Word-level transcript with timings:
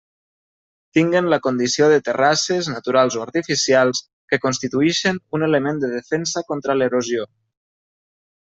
Tinguen 0.97 1.27
la 1.33 1.37
condició 1.47 1.89
de 1.91 1.99
terrasses, 2.07 2.69
naturals 2.75 3.19
o 3.19 3.21
artificials, 3.25 4.01
que 4.33 4.41
constituïxen 4.47 5.23
un 5.39 5.49
element 5.49 5.85
de 5.85 5.93
defensa 5.95 6.47
contra 6.53 6.81
l'erosió. 6.81 7.29